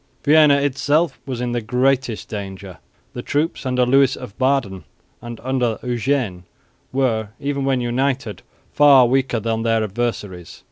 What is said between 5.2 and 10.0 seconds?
and under Eugene were, even when united, far weaker than their